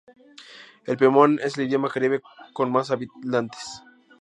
El 0.87 0.97
pemón 0.97 1.39
es 1.43 1.59
el 1.59 1.67
idioma 1.67 1.87
Caribe 1.87 2.23
con 2.53 2.71
más 2.71 2.89
hablantes. 2.89 3.83